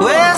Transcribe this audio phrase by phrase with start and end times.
[0.00, 0.34] We're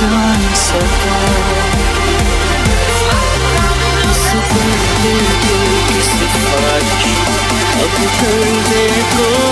[0.00, 0.78] doing so
[4.16, 5.18] So thank you,
[9.12, 9.49] you,